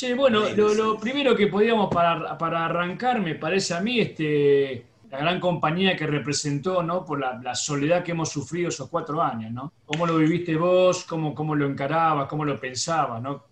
Che, 0.00 0.14
bueno, 0.14 0.48
lo, 0.56 0.96
primero 0.98 1.36
que 1.36 1.48
podíamos 1.48 1.92
para, 1.92 2.38
para, 2.38 2.64
arrancar, 2.64 3.20
me 3.20 3.34
parece 3.34 3.74
a 3.74 3.82
mí, 3.82 4.00
este, 4.00 4.86
la 5.10 5.18
gran 5.18 5.38
compañía 5.38 5.94
que 5.94 6.06
representó, 6.06 6.82
¿no? 6.82 7.04
Por 7.04 7.20
la, 7.20 7.54
soledad 7.54 8.02
que 8.02 8.12
hemos 8.12 8.30
sufrido 8.30 8.70
esos 8.70 8.88
cuatro 8.88 9.20
años, 9.20 9.52
¿no? 9.52 9.74
¿Cómo 9.84 10.06
lo 10.06 10.16
viviste 10.16 10.56
vos? 10.56 11.04
¿Cómo, 11.04 11.34
cómo 11.34 11.54
lo 11.54 11.66
encarabas? 11.66 12.28
¿Cómo 12.28 12.46
lo 12.46 12.58
pensabas, 12.58 13.20
¿no? 13.20 13.44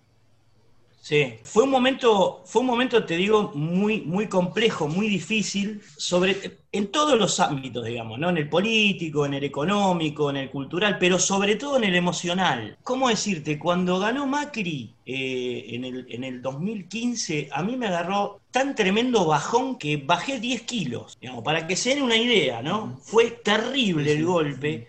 Sí, 1.01 1.39
fue 1.43 1.63
un 1.63 1.71
momento, 1.71 2.43
fue 2.45 2.61
un 2.61 2.67
momento, 2.67 3.05
te 3.07 3.17
digo, 3.17 3.53
muy, 3.55 4.03
muy 4.03 4.29
complejo, 4.29 4.89
muy 4.89 5.09
difícil, 5.09 5.81
sobre, 5.97 6.59
en 6.71 6.89
todos 6.93 7.19
los 7.19 7.41
ámbitos, 7.41 7.85
digamos, 7.87 8.19
¿no? 8.19 8.29
En 8.29 8.37
el 8.37 8.49
político, 8.49 9.25
en 9.25 9.33
el 9.35 9.45
económico, 9.45 10.29
en 10.29 10.37
el 10.37 10.51
cultural, 10.51 10.99
pero 10.99 11.19
sobre 11.19 11.57
todo 11.57 11.79
en 11.79 11.85
el 11.85 11.95
emocional. 11.95 12.77
¿Cómo 12.83 13.09
decirte? 13.09 13.59
Cuando 13.59 13.99
ganó 13.99 14.27
Macri 14.27 14.97
eh, 15.07 15.67
en, 15.71 15.85
el, 15.85 16.07
en 16.11 16.25
el 16.25 16.43
2015, 16.43 17.49
a 17.53 17.63
mí 17.63 17.77
me 17.77 17.87
agarró 17.87 18.41
tan 18.51 18.75
tremendo 18.75 19.25
bajón 19.25 19.79
que 19.79 19.97
bajé 19.97 20.41
10 20.41 20.63
kilos, 20.63 21.17
digamos, 21.21 21.43
para 21.43 21.67
que 21.67 21.77
se 21.77 21.91
den 21.91 22.03
una 22.03 22.17
idea, 22.17 22.61
¿no? 22.61 22.99
Fue 23.03 23.31
terrible 23.31 24.13
el 24.13 24.27
golpe. 24.27 24.89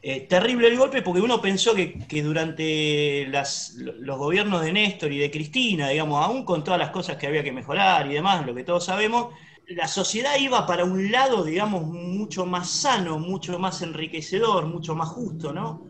Eh, 0.00 0.26
terrible 0.28 0.68
el 0.68 0.78
golpe 0.78 1.02
porque 1.02 1.20
uno 1.20 1.40
pensó 1.42 1.74
que, 1.74 2.22
durante 2.22 3.26
los 3.26 4.18
gobiernos 4.18 4.62
de 4.62 4.72
Néstor 4.72 5.12
y 5.12 5.18
de 5.18 5.30
Cristina, 5.30 5.88
digamos, 5.88 6.24
aún 6.24 6.44
con 6.44 6.62
todas 6.62 6.78
las 6.78 6.90
cosas 6.90 7.16
que 7.16 7.26
había 7.26 7.42
que 7.42 7.50
mejorar 7.50 8.08
y 8.08 8.14
demás, 8.14 8.46
lo 8.46 8.54
que 8.54 8.62
todos 8.62 8.84
sabemos, 8.84 9.34
la 9.66 9.88
sociedad 9.88 10.38
iba 10.38 10.66
para 10.66 10.84
un 10.84 11.10
lado, 11.10 11.44
digamos, 11.44 11.82
mucho 11.82 12.46
más 12.46 12.70
sano, 12.70 13.18
mucho 13.18 13.58
más 13.58 13.82
enriquecedor, 13.82 14.66
mucho 14.66 14.94
más 14.94 15.08
justo, 15.08 15.52
¿no? 15.52 15.84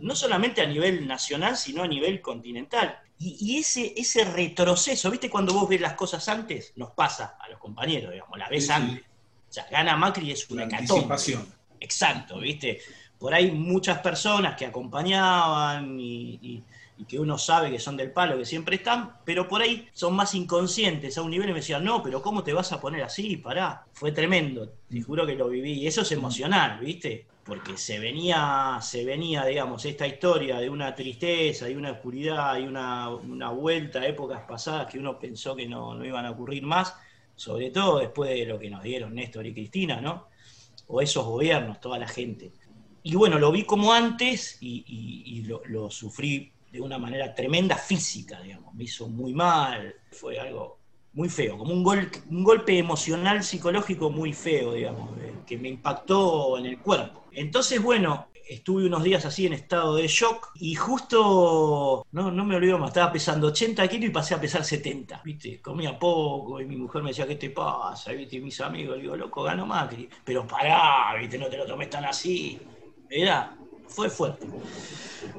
No 0.00 0.16
solamente 0.16 0.60
a 0.60 0.66
nivel 0.66 1.06
nacional, 1.06 1.56
sino 1.56 1.84
a 1.84 1.88
nivel 1.88 2.20
continental. 2.20 2.98
Y, 3.18 3.58
ese, 3.58 3.94
ese 3.96 4.24
retroceso, 4.24 5.10
¿viste? 5.10 5.30
Cuando 5.30 5.54
vos 5.54 5.68
ves 5.68 5.80
las 5.80 5.94
cosas 5.94 6.28
antes, 6.28 6.72
nos 6.76 6.90
pasa 6.90 7.38
a 7.40 7.48
los 7.48 7.58
compañeros, 7.60 8.12
digamos, 8.12 8.36
la 8.36 8.48
ves 8.48 8.68
antes. 8.68 9.04
O 9.48 9.52
sea, 9.52 9.66
gana 9.70 9.96
Macri 9.96 10.32
es 10.32 10.50
una 10.50 10.64
hecatombe. 10.64 11.16
Exacto, 11.84 12.38
¿viste? 12.38 12.80
por 13.24 13.32
ahí 13.32 13.50
muchas 13.50 14.00
personas 14.00 14.54
que 14.54 14.66
acompañaban 14.66 15.98
y, 15.98 16.62
que 17.08 17.18
uno 17.18 17.38
sabe 17.38 17.70
que 17.70 17.78
son 17.78 17.96
del 17.96 18.12
palo, 18.12 18.36
que 18.36 18.44
siempre 18.44 18.76
están, 18.76 19.16
pero 19.24 19.48
por 19.48 19.62
ahí 19.62 19.88
son 19.94 20.14
más 20.14 20.34
inconscientes 20.34 21.16
a 21.16 21.22
un 21.22 21.30
nivel 21.30 21.48
y 21.48 21.52
me 21.52 21.58
decían, 21.60 21.82
no, 21.84 22.02
pero 22.02 22.20
¿cómo 22.20 22.44
te 22.44 22.52
vas 22.52 22.70
a 22.72 22.80
poner 22.82 23.02
así? 23.02 23.38
Pará, 23.38 23.86
fue 23.94 24.12
tremendo, 24.12 24.74
te 24.90 25.00
juro 25.00 25.24
que 25.26 25.34
lo 25.34 25.48
viví, 25.48 25.72
y 25.72 25.86
eso 25.86 26.02
es 26.02 26.12
emocional, 26.12 26.78
¿viste? 26.80 27.26
Porque 27.44 27.78
se 27.78 27.98
venía, 27.98 28.78
se 28.82 29.06
venía, 29.06 29.46
digamos, 29.46 29.86
esta 29.86 30.06
historia 30.06 30.58
de 30.58 30.68
una 30.68 30.94
tristeza, 30.94 31.64
de 31.64 31.78
una 31.78 31.92
oscuridad, 31.92 32.58
y 32.58 32.66
una, 32.66 33.08
vuelta 33.50 34.00
a 34.00 34.06
épocas 34.06 34.42
pasadas 34.46 34.86
que 34.90 34.98
uno 34.98 35.18
pensó 35.18 35.56
que 35.56 35.66
no, 35.66 35.94
no 35.94 36.04
iban 36.04 36.26
a 36.26 36.30
ocurrir 36.30 36.62
más, 36.62 36.94
sobre 37.36 37.70
todo 37.70 38.00
después 38.00 38.30
de 38.30 38.44
lo 38.44 38.58
que 38.58 38.68
nos 38.68 38.82
dieron 38.82 39.14
Néstor 39.14 39.46
y 39.46 39.54
Cristina, 39.54 40.00
¿no? 40.00 40.28
O 40.86 41.00
esos 41.00 41.24
gobiernos, 41.24 41.80
toda 41.80 41.98
la 41.98 42.08
gente 42.08 42.52
y 43.06 43.14
bueno, 43.16 43.38
lo 43.38 43.52
vi 43.52 43.64
como 43.64 43.92
antes 43.92 44.56
y, 44.62 45.44
lo, 45.66 45.90
sufrí 45.90 46.50
de 46.72 46.80
una 46.80 46.98
manera 46.98 47.34
tremenda 47.34 47.76
física, 47.76 48.40
digamos. 48.40 48.74
Me 48.74 48.84
hizo 48.84 49.08
muy 49.08 49.34
mal, 49.34 49.94
fue 50.10 50.40
algo 50.40 50.78
muy 51.12 51.28
feo, 51.28 51.58
como 51.58 51.74
un, 51.74 52.08
un 52.30 52.44
golpe 52.44 52.78
emocional, 52.78 53.44
psicológico 53.44 54.08
muy 54.08 54.32
feo, 54.32 54.72
digamos, 54.72 55.16
eh, 55.18 55.34
que 55.46 55.58
me 55.58 55.68
impactó 55.68 56.56
en 56.56 56.64
el 56.64 56.78
cuerpo. 56.78 57.26
Entonces, 57.30 57.80
bueno, 57.80 58.28
estuve 58.48 58.86
unos 58.86 59.02
días 59.02 59.24
así 59.24 59.46
en 59.46 59.52
estado 59.52 59.96
de 59.96 60.06
shock 60.06 60.50
y 60.56 60.74
justo, 60.74 62.06
no, 62.12 62.30
no 62.30 62.44
me 62.44 62.56
olvido 62.56 62.78
más, 62.78 62.90
estaba 62.90 63.12
pesando 63.12 63.48
80 63.48 63.86
kilos 63.88 64.10
y 64.10 64.12
pasé 64.12 64.34
a 64.34 64.40
pesar 64.40 64.64
70, 64.64 65.22
¿viste? 65.24 65.60
Comía 65.60 65.98
poco 65.98 66.60
y 66.60 66.66
mi 66.66 66.76
mujer 66.76 67.02
me 67.02 67.10
decía, 67.10 67.26
¿qué 67.26 67.36
te 67.36 67.50
pasa? 67.50 68.12
¿Viste? 68.12 68.36
Y 68.36 68.40
mis 68.40 68.60
amigos, 68.60 69.00
digo, 69.00 69.16
loco, 69.16 69.42
gano 69.42 69.66
Macri. 69.66 70.08
Pero 70.24 70.46
pará, 70.46 71.14
¿viste? 71.18 71.38
No 71.38 71.46
te 71.46 71.56
lo 71.56 71.66
tomes 71.66 71.90
tan 71.90 72.04
así. 72.04 72.60
Era, 73.08 73.56
fue 73.88 74.10
fuerte. 74.10 74.46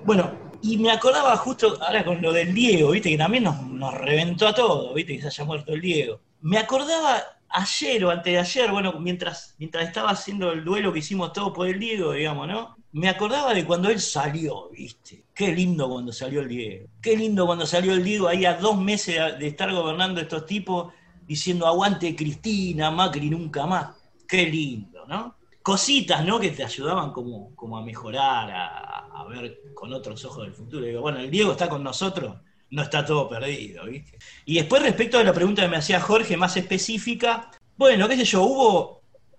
Bueno, 0.03 0.31
y 0.62 0.78
me 0.78 0.91
acordaba 0.91 1.35
justo 1.38 1.78
ahora 1.81 2.03
con 2.03 2.22
lo 2.22 2.34
del 2.34 2.53
Diego, 2.53 2.91
viste, 2.91 3.09
que 3.09 3.18
también 3.18 3.44
nos, 3.44 3.94
reventó 3.94 4.47
a 4.47 4.56
todos, 4.56 4.94
viste, 4.94 5.16
que 5.16 5.22
se 5.22 5.28
haya 5.28 5.44
muerto 5.44 5.74
el 5.74 5.81
Diego. 5.81 6.22
Me 6.41 6.58
acordaba 6.58 7.22
ayer 7.50 8.03
o 8.03 8.09
antes 8.09 8.34
de 8.34 8.40
ayer, 8.40 8.72
bueno, 8.72 8.94
mientras, 9.00 9.56
mientras 9.59 9.85
estaba 9.85 10.09
haciendo 10.09 10.52
el 10.52 10.63
duelo 10.63 10.91
que 10.91 11.00
hicimos 11.00 11.34
todos 11.34 11.53
por 11.53 11.68
el 11.68 11.79
Diego, 11.79 12.13
digamos, 12.13 12.47
¿no? 12.47 12.75
Me 12.95 13.09
acordaba 13.09 13.53
de 13.53 13.66
cuando 13.66 13.89
él 13.89 14.00
salió, 14.00 14.69
viste. 14.69 15.25
Qué 15.33 15.53
lindo 15.53 15.89
cuando 15.89 16.13
salió 16.13 16.41
el 16.41 16.47
Diego. 16.47 16.88
Qué 17.01 17.17
lindo 17.17 17.45
cuando 17.45 17.66
salió 17.66 17.94
el 17.94 18.03
Diego 18.03 18.28
ahí 18.28 18.45
a 18.45 18.53
dos 18.53 18.78
meses 18.78 19.17
de 19.38 19.47
estar 19.47 19.72
gobernando 19.72 20.22
estos 20.22 20.45
tipos 20.45 20.94
diciendo 21.28 21.67
aguante 21.67 22.16
Cristina, 22.16 22.91
Macri 22.91 23.29
nunca 23.29 23.66
más. 23.66 23.95
Qué 24.28 24.45
lindo, 24.45 25.05
¿no? 25.07 25.35
cositas, 25.66 26.23
¿no? 26.23 26.39
Que 26.39 26.51
te 26.51 26.63
ayudaban 26.63 27.11
como, 27.11 27.55
como 27.55 27.75
a 27.79 27.84
mejorar, 27.84 28.51
a, 28.51 29.25
ver 29.28 29.61
con 29.73 29.91
otros 29.91 30.23
ojos 30.23 30.44
del 30.44 30.53
futuro. 30.53 30.85
digo, 30.85 31.01
bueno, 31.01 31.17
el 31.17 31.31
Diego 31.31 31.53
está 31.53 31.67
con 31.67 31.84
nosotros, 31.84 32.38
no 32.69 32.84
está 32.84 33.03
todo 33.03 33.28
perdido, 33.28 33.84
¿viste? 33.85 34.19
Y 34.45 34.57
después 34.57 34.84
respecto 34.84 35.17
a 35.17 35.23
la 35.23 35.34
pregunta 35.34 35.63
que 35.63 35.67
me 35.67 35.78
hacía 35.78 36.00
Jorge, 36.00 36.38
más 36.38 36.55
específica, 36.55 37.50
bueno, 37.78 38.07
qué 38.07 38.16
sé 38.16 38.25
yo, 38.25 38.44
hubo, 38.44 38.94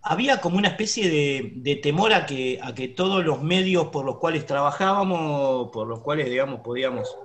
había 0.09 0.41
como 0.41 0.59
una 0.59 0.69
especie 0.69 1.11
de, 1.11 1.77
temor 1.77 2.13
a 2.13 2.27
que, 2.27 2.61
a 2.63 2.73
que 2.75 2.89
todos 2.89 3.25
los 3.25 3.43
medios 3.43 3.89
por 3.89 4.05
los 4.05 4.19
cuales 4.19 4.47
trabajábamos, 4.47 5.71
por 5.73 5.89
los 5.89 5.99
cuales, 6.01 6.31
digamos, 6.31 6.61
podíamos 6.61 7.17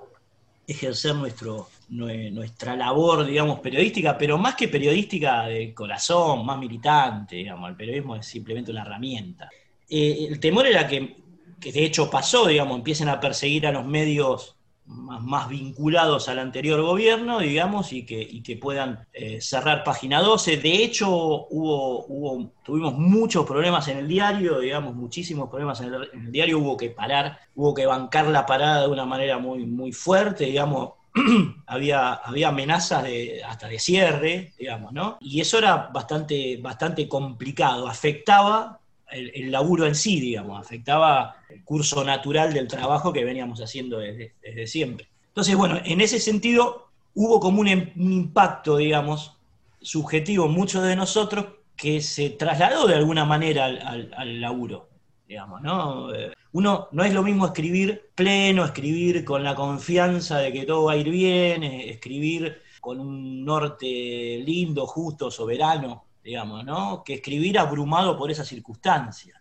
ejercer 0.65 1.13
nuestro, 1.15 1.67
nuestra 1.89 2.75
labor, 2.75 3.25
digamos, 3.25 3.59
periodística, 3.59 4.17
pero 4.17 4.37
más 4.39 4.55
que 4.55 4.67
periodística 4.67 5.45
de 5.45 5.73
corazón, 5.75 6.43
más 6.43 6.57
militante, 6.57 7.35
digamos, 7.35 7.69
el 7.69 7.75
periodismo 7.75 8.15
es 8.15 8.25
simplemente 8.25 8.71
una 8.71 8.81
herramienta. 8.81 9.49
Eh, 9.87 10.27
el 10.29 10.39
temor 10.39 10.65
era 10.65 10.87
que, 10.87 11.17
que, 11.59 11.71
de 11.71 11.85
hecho 11.85 12.09
pasó, 12.09 12.47
digamos, 12.47 12.77
empiecen 12.77 13.09
a 13.09 13.19
perseguir 13.19 13.67
a 13.67 13.71
los 13.71 13.85
medios 13.85 14.55
más, 14.85 15.47
vinculados 15.49 16.27
al 16.29 16.39
anterior 16.39 16.81
gobierno, 16.81 17.39
digamos, 17.39 17.93
y 17.93 18.05
que, 18.05 18.41
que 18.43 18.57
puedan 18.57 19.07
eh, 19.13 19.39
cerrar 19.41 19.83
página 19.83 20.21
12. 20.21 20.57
De 20.57 20.83
hecho, 20.83 21.09
hubo, 21.09 22.05
hubo, 22.05 22.51
tuvimos 22.63 22.93
muchos 22.95 23.45
problemas 23.45 23.87
en 23.87 23.99
el 23.99 24.07
diario, 24.07 24.59
digamos, 24.59 24.95
muchísimos 24.95 25.49
problemas 25.49 25.81
en 25.81 25.93
el, 25.93 26.31
diario, 26.31 26.59
hubo 26.59 26.77
que 26.77 26.89
parar, 26.89 27.39
hubo 27.55 27.73
que 27.73 27.85
bancar 27.85 28.27
la 28.27 28.45
parada 28.45 28.81
de 28.81 28.87
una 28.89 29.05
manera 29.05 29.37
muy, 29.37 29.65
muy 29.65 29.91
fuerte, 29.91 30.45
digamos, 30.45 30.91
había, 31.67 32.13
había 32.13 32.49
amenazas 32.49 33.03
de, 33.03 33.43
hasta 33.43 33.67
de 33.67 33.79
cierre, 33.79 34.53
digamos, 34.57 34.93
¿no? 34.93 35.17
Y 35.21 35.41
eso 35.41 35.57
era 35.57 35.89
bastante, 35.93 36.57
bastante 36.57 37.07
complicado, 37.07 37.87
afectaba 37.87 38.80
el, 39.11 39.51
laburo 39.51 39.85
en 39.85 39.95
sí, 39.95 40.19
digamos, 40.19 40.59
afectaba 40.59 41.35
el 41.49 41.63
curso 41.63 42.03
natural 42.03 42.53
del 42.53 42.67
trabajo 42.67 43.13
que 43.13 43.23
veníamos 43.23 43.59
haciendo 43.59 43.99
desde, 43.99 44.67
siempre. 44.67 45.07
Entonces, 45.27 45.55
bueno, 45.55 45.79
en 45.83 46.01
ese 46.01 46.19
sentido 46.19 46.87
hubo 47.13 47.39
como 47.39 47.61
un, 47.61 47.67
impacto, 47.67 48.77
digamos, 48.77 49.37
subjetivo 49.81 50.45
en 50.45 50.51
muchos 50.51 50.83
de 50.83 50.95
nosotros 50.95 51.45
que 51.75 52.01
se 52.01 52.29
trasladó 52.31 52.87
de 52.87 52.95
alguna 52.95 53.25
manera 53.25 53.65
al, 53.65 54.41
laburo, 54.41 54.89
digamos, 55.27 55.61
¿no? 55.61 56.13
Eh, 56.13 56.31
uno 56.53 56.89
no 56.91 57.03
es 57.03 57.13
lo 57.13 57.23
mismo 57.23 57.45
escribir 57.45 58.09
pleno, 58.13 58.65
escribir 58.65 59.23
con 59.23 59.43
la 59.43 59.55
confianza 59.55 60.39
de 60.39 60.51
que 60.51 60.65
todo 60.65 60.85
va 60.85 60.93
a 60.93 60.97
ir 60.97 61.09
bien, 61.09 61.63
eh, 61.63 61.89
escribir 61.89 62.61
con 62.81 62.99
un 62.99 63.45
norte 63.45 64.41
lindo, 64.45 64.85
justo, 64.85 65.31
soberano, 65.31 66.03
digamos, 66.23 66.63
¿no? 66.65 67.03
Que 67.03 67.15
escribir 67.15 67.57
abrumado 67.59 68.17
por 68.17 68.31
esas 68.31 68.47
circunstancias. 68.47 69.37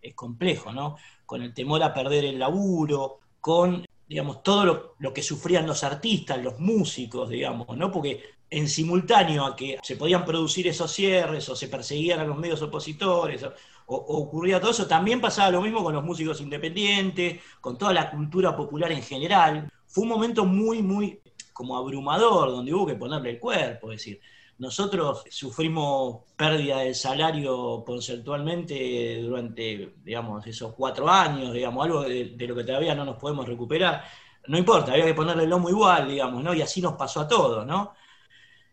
Es 0.00 0.14
complejo, 0.14 0.72
¿no? 0.72 0.96
Con 1.26 1.42
el 1.42 1.54
temor 1.54 1.82
a 1.82 1.92
perder 1.92 2.24
el 2.24 2.38
laburo, 2.38 3.20
con, 3.40 3.84
digamos, 4.08 4.42
todo 4.42 4.96
lo, 4.98 5.12
que 5.12 5.22
sufrían 5.22 5.66
los 5.66 5.84
artistas, 5.84 6.42
los 6.42 6.58
músicos, 6.58 7.28
digamos, 7.28 7.76
¿no? 7.76 7.90
Porque 7.90 8.22
en 8.50 8.68
simultáneo 8.68 9.44
a 9.44 9.54
que 9.54 9.78
se 9.82 9.96
podían 9.96 10.24
producir 10.24 10.66
esos 10.68 10.90
cierres 10.90 11.48
o 11.48 11.56
se 11.56 11.68
perseguían 11.68 12.20
a 12.20 12.24
los 12.24 12.38
medios 12.38 12.62
opositores 12.62 13.42
o, 13.42 13.52
o, 13.86 13.96
ocurría 13.96 14.60
todo 14.60 14.70
eso, 14.70 14.86
también 14.86 15.20
pasaba 15.20 15.50
lo 15.50 15.60
mismo 15.60 15.84
con 15.84 15.94
los 15.94 16.04
músicos 16.04 16.40
independientes, 16.40 17.40
con 17.60 17.76
toda 17.76 17.92
la 17.92 18.10
cultura 18.10 18.56
popular 18.56 18.90
en 18.92 19.02
general. 19.02 19.70
Fue 19.86 20.04
un 20.04 20.10
momento 20.10 20.44
muy, 20.44 20.82
muy 20.82 21.20
como 21.52 21.76
abrumador, 21.76 22.50
donde 22.50 22.72
hubo 22.72 22.86
que 22.86 22.94
ponerle 22.94 23.30
el 23.30 23.40
cuerpo, 23.40 23.90
es 23.90 23.98
decir, 23.98 24.20
nosotros 24.58 25.22
sufrimos 25.30 26.24
pérdida 26.36 26.78
de 26.80 26.94
salario 26.94 27.84
conceptualmente 27.86 29.22
durante, 29.22 29.94
digamos, 30.02 30.46
esos 30.46 30.74
cuatro 30.74 31.08
años, 31.08 31.52
digamos, 31.52 31.84
algo 31.84 32.02
de, 32.02 32.34
lo 32.38 32.56
que 32.56 32.64
todavía 32.64 32.94
no 32.94 33.04
nos 33.04 33.16
podemos 33.16 33.46
recuperar. 33.46 34.04
No 34.48 34.58
importa, 34.58 34.92
había 34.92 35.04
que 35.04 35.14
ponerle 35.14 35.44
el 35.44 35.50
lomo 35.50 35.68
igual, 35.68 36.08
digamos, 36.08 36.42
¿no? 36.42 36.54
Y 36.54 36.62
así 36.62 36.80
nos 36.80 36.94
pasó 36.94 37.20
a 37.20 37.28
todos, 37.28 37.66
¿no? 37.66 37.94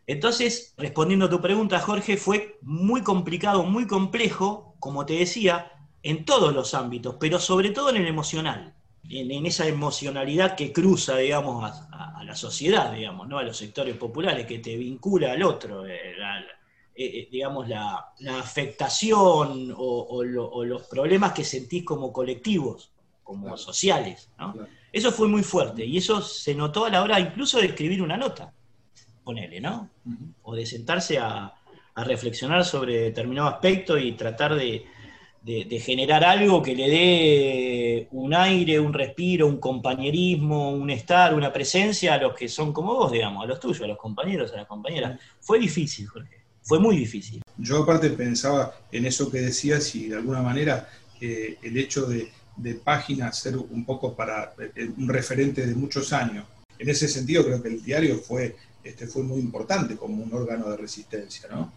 Entonces, 0.08 0.74
respondiendo 0.78 1.26
a 1.26 1.30
tu 1.30 1.42
pregunta, 1.42 1.80
Jorge, 1.80 2.18
fue 2.18 2.58
muy 2.62 3.02
complicado, 3.02 3.64
muy 3.64 3.88
complejo, 3.88 4.76
como 4.80 5.06
te 5.06 5.14
decía, 5.14 5.72
en 6.04 6.26
todos 6.26 6.54
los 6.54 6.74
ámbitos, 6.74 7.16
pero 7.20 7.40
sobre 7.40 7.72
todo 7.72 7.90
en 7.90 7.98
el 7.98 8.08
emocional. 8.08 8.76
En, 9.10 9.46
esa 9.46 9.68
emocionalidad 9.68 10.56
que 10.56 10.72
cruza, 10.72 11.18
digamos, 11.18 11.64
a, 11.92 12.24
la 12.24 12.36
sociedad, 12.36 12.92
digamos, 12.92 13.28
¿no? 13.28 13.38
a 13.38 13.44
los 13.44 13.56
sectores 13.56 13.96
populares, 13.98 14.48
que 14.48 14.60
te 14.60 14.76
vincula 14.78 15.34
al 15.34 15.44
otro, 15.44 15.86
eh, 15.86 16.16
eh, 16.96 17.28
digamos, 17.32 17.68
la, 17.68 18.14
afectación 18.40 19.74
o, 19.78 20.24
los 20.24 20.84
problemas 20.88 21.34
que 21.34 21.44
sentís 21.44 21.84
como 21.84 22.12
colectivos, 22.12 22.92
como 23.24 23.56
sociales. 23.58 24.30
Eso 24.92 25.12
fue 25.12 25.28
muy 25.28 25.44
fuerte 25.44 25.86
y 25.86 25.98
eso 25.98 26.22
se 26.22 26.56
notó 26.56 26.86
a 26.86 26.90
la 26.90 27.04
hora 27.04 27.20
incluso 27.20 27.60
de 27.60 27.68
escribir 27.68 28.02
una 28.02 28.18
nota, 28.18 28.54
ponele, 29.24 29.62
¿no? 29.62 29.90
O 30.42 30.56
de 30.56 30.66
sentarse 30.66 31.20
a, 31.20 31.54
a 31.96 32.04
reflexionar 32.04 32.66
sobre 32.66 33.00
determinado 33.00 33.48
aspecto 33.48 33.98
y 33.98 34.14
tratar 34.14 34.56
de, 34.56 34.86
de, 35.46 35.80
generar 35.80 36.24
algo 36.24 36.64
que 36.64 36.74
le 36.74 36.90
dé 36.90 38.08
un 38.12 38.34
aire, 38.34 38.80
un 38.80 38.94
respiro, 38.94 39.46
un 39.46 39.60
compañerismo, 39.60 40.72
un 40.72 40.90
estar, 40.90 41.36
una 41.36 41.54
presencia 41.54 42.16
a 42.16 42.18
los 42.18 42.36
que 42.36 42.48
son 42.48 42.74
como 42.74 42.96
vos, 42.96 43.12
digamos, 43.12 43.44
a 43.44 43.48
los 43.48 43.60
tuyos, 43.60 43.82
a 43.84 43.88
los 43.88 43.98
compañeros, 43.98 44.52
a 44.54 44.58
las 44.58 44.66
compañeras. 44.66 45.20
Fue 45.40 45.60
difícil, 45.60 46.08
Jorge, 46.08 46.42
fue 46.64 46.80
muy 46.80 46.98
difícil. 46.98 47.42
Yo 47.58 47.84
aparte 47.84 48.10
pensaba 48.10 48.74
en 48.92 49.06
eso 49.06 49.32
que 49.32 49.40
decías 49.40 49.94
y 49.94 50.10
de 50.10 50.16
alguna 50.16 50.42
manera 50.42 50.90
eh, 51.22 51.60
el 51.62 51.78
hecho 51.78 52.08
de, 52.08 52.32
de 52.58 52.74
página 52.76 53.32
ser 53.32 53.56
un 53.56 53.86
poco 53.86 54.16
para 54.16 54.56
eh, 54.76 54.90
un 54.98 55.08
referente 55.08 55.66
de 55.68 55.76
muchos 55.76 56.12
años. 56.12 56.46
En 56.80 56.90
ese 56.90 57.08
sentido 57.08 57.46
creo 57.46 57.62
que 57.62 57.70
el 57.70 57.84
diario 57.84 58.18
fue, 58.18 58.56
este, 58.84 59.06
fue 59.06 59.22
muy 59.22 59.40
importante 59.42 59.96
como 59.96 60.24
un 60.24 60.34
órgano 60.34 60.72
de 60.72 60.78
resistencia, 60.78 61.48
¿no? 61.52 61.72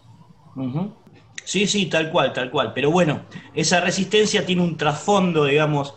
Sí, 1.49 1.67
sí, 1.67 1.87
tal 1.87 2.11
cual, 2.11 2.35
tal 2.35 2.51
cual. 2.51 2.75
Pero 2.75 2.91
bueno, 2.91 3.23
esa 3.55 3.81
resistencia 3.81 4.45
tiene 4.45 4.61
un 4.61 4.77
trasfondo, 4.77 5.47
digamos, 5.47 5.95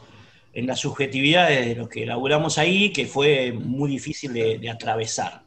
en 0.54 0.66
la 0.66 0.78
subjetividad 0.78 1.50
de 1.50 1.76
los 1.76 1.90
que 1.90 2.04
elaboramos 2.04 2.58
ahí, 2.58 2.94
que 2.94 3.06
fue 3.06 3.52
muy 3.52 3.90
difícil 3.90 4.32
de, 4.32 4.70
atravesar. 4.70 5.42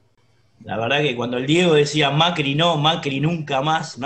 La 0.63 0.77
verdad 0.77 1.01
que 1.01 1.17
cuando 1.17 1.39
el 1.39 1.47
Diego 1.47 1.73
decía 1.73 2.11
Macri 2.11 2.55
no, 2.55 2.77
Macri 2.77 3.19
nunca 3.19 3.63
más, 3.63 3.99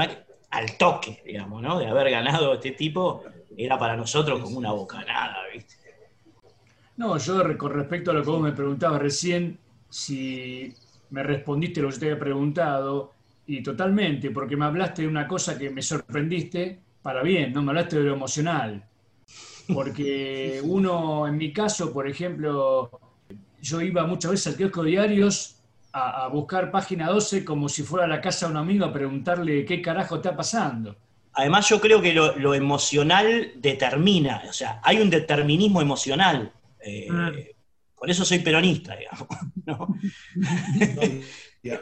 al 0.50 0.76
toque, 0.78 1.20
digamos, 1.26 1.62
¿no? 1.62 1.80
De 1.80 1.88
haber 1.88 2.12
ganado 2.12 2.54
este 2.54 2.70
tipo, 2.70 3.24
era 3.56 3.76
para 3.76 3.96
nosotros 3.96 4.38
como 4.38 4.56
una 4.56 4.70
bocanada, 4.70 5.38
¿viste? 5.52 5.74
No, 6.96 7.18
yo 7.18 7.58
con 7.58 7.72
respecto 7.72 8.12
a 8.12 8.14
lo 8.14 8.22
que 8.22 8.30
vos 8.30 8.40
me 8.40 8.52
preguntabas 8.52 9.02
recién, 9.02 9.58
si 9.90 10.72
me 11.10 11.24
respondiste 11.24 11.82
lo 11.82 11.90
que 11.90 11.98
te 11.98 12.06
había 12.06 12.20
preguntado, 12.20 13.17
y 13.48 13.62
totalmente, 13.62 14.30
porque 14.30 14.58
me 14.58 14.66
hablaste 14.66 15.02
de 15.02 15.08
una 15.08 15.26
cosa 15.26 15.58
que 15.58 15.70
me 15.70 15.80
sorprendiste 15.80 16.78
para 17.00 17.22
bien, 17.22 17.54
¿no? 17.54 17.62
Me 17.62 17.70
hablaste 17.70 17.96
de 17.96 18.04
lo 18.04 18.12
emocional. 18.12 18.84
Porque 19.72 20.60
uno, 20.64 21.26
en 21.26 21.38
mi 21.38 21.50
caso, 21.50 21.90
por 21.90 22.06
ejemplo, 22.06 22.90
yo 23.62 23.80
iba 23.80 24.06
muchas 24.06 24.32
veces 24.32 24.46
al 24.48 24.56
kiosco 24.56 24.82
de 24.82 24.90
diarios 24.90 25.56
a, 25.94 26.28
buscar 26.28 26.70
página 26.70 27.08
12 27.08 27.42
como 27.42 27.70
si 27.70 27.82
fuera 27.82 28.04
a 28.04 28.08
la 28.08 28.20
casa 28.20 28.46
de 28.46 28.52
un 28.52 28.58
amigo 28.58 28.84
a 28.84 28.92
preguntarle 28.92 29.64
qué 29.64 29.80
carajo 29.80 30.16
está 30.16 30.36
pasando. 30.36 30.94
Además, 31.32 31.66
yo 31.70 31.80
creo 31.80 32.02
que 32.02 32.12
lo, 32.12 32.54
emocional 32.54 33.52
determina, 33.56 34.42
o 34.46 34.52
sea, 34.52 34.80
hay 34.84 35.00
un 35.00 35.08
determinismo 35.08 35.80
emocional. 35.80 36.52
Eh, 36.84 37.08
por 37.96 38.10
eso 38.10 38.26
soy 38.26 38.40
peronista, 38.40 38.94
digamos. 38.94 39.26
¿No? 39.68 39.88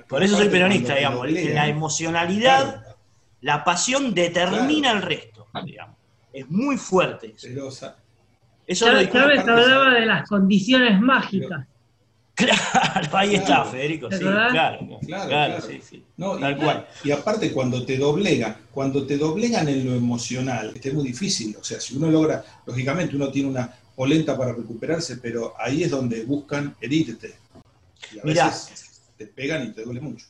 Por 0.09 0.23
eso 0.23 0.37
soy 0.37 0.49
peronista, 0.49 0.95
digamos. 0.95 1.31
La 1.31 1.69
emocionalidad, 1.69 2.97
la 3.41 3.65
pasión 3.65 4.15
determina 4.15 4.93
el 4.93 5.03
resto, 5.03 5.47
digamos. 5.65 5.97
Es 6.33 6.49
muy 6.51 6.77
fuerte. 6.77 7.35
Eso. 7.37 7.95
Eso 8.67 8.87
Chávez 8.87 9.47
hablaba 9.47 9.95
de 9.95 10.07
las 10.07 10.29
condiciones 10.29 11.01
mágicas. 11.01 11.67
Claro, 12.37 13.17
ahí 13.17 13.35
está, 13.35 13.65
Federico, 13.65 14.11
sí, 14.13 14.19
claro, 14.19 14.79
claro, 15.07 15.67
sí, 15.67 15.81
sí. 15.83 16.05
Tal 16.19 16.53
y, 16.53 16.57
cual. 16.57 16.87
y 17.03 17.11
aparte 17.11 17.51
cuando 17.51 17.87
te 17.87 17.97
doblega, 17.97 18.61
cuando 18.73 19.07
te 19.07 19.17
doblegan 19.17 19.67
en 19.69 19.87
lo 19.87 19.95
emocional, 19.95 20.75
es 20.75 20.93
muy 20.93 21.05
difícil, 21.05 21.57
o 21.59 21.65
sea, 21.65 21.81
si 21.81 21.97
uno 21.97 22.11
logra, 22.11 22.45
lógicamente 22.67 23.17
uno 23.17 23.31
tiene 23.31 23.49
una 23.49 23.75
polenta 23.95 24.37
para 24.37 24.53
recuperarse, 24.53 25.17
pero 25.17 25.55
ahí 25.59 25.85
es 25.85 25.91
donde 25.91 26.25
buscan 26.25 26.77
herirte. 26.79 27.37
Y 28.13 28.19
a 28.19 28.23
veces 28.23 29.03
te 29.17 29.27
pegan 29.27 29.65
y 29.65 29.73
te 29.73 29.83
duele 29.83 30.01
mucho. 30.01 30.27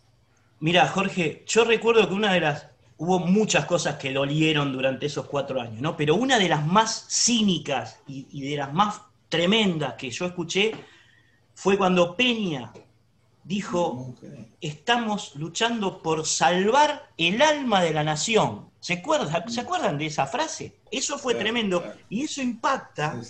Mira, 0.61 0.89
Jorge, 0.89 1.45
yo 1.47 1.65
recuerdo 1.65 2.09
que 2.09 2.15
una 2.15 2.33
de 2.33 2.41
las. 2.41 2.67
Hubo 2.99 3.19
muchas 3.19 3.67
cosas 3.67 3.97
que 3.97 4.11
dolieron 4.11 4.73
durante 4.73 5.05
esos 5.05 5.27
cuatro 5.27 5.61
años, 5.61 5.83
¿no? 5.83 5.99
Pero 5.99 6.15
una 6.15 6.39
de 6.39 6.49
las 6.49 6.65
más 6.65 7.05
cínicas 7.11 7.99
y, 8.07 8.49
de 8.49 8.57
las 8.57 8.73
más 8.73 9.03
tremendas 9.29 9.95
que 9.95 10.11
yo 10.11 10.25
escuché 10.25 10.73
fue 11.55 11.77
cuando 11.77 12.17
Peña 12.17 12.73
dijo: 13.45 14.15
Estamos 14.63 15.37
luchando 15.37 16.01
por 16.01 16.27
salvar 16.27 17.11
el 17.19 17.43
alma 17.43 17.83
de 17.83 17.93
la 17.93 18.03
nación. 18.03 18.71
¿Se 18.81 18.95
acuerdan, 18.95 19.51
¿se 19.51 19.61
acuerdan 19.61 19.99
de 19.99 20.07
esa 20.07 20.27
frase? 20.27 20.77
Eso 20.91 21.19
fue 21.19 21.35
tremendo. 21.35 21.85
Y 22.09 22.25
eso 22.25 22.41
impacta 22.41 23.21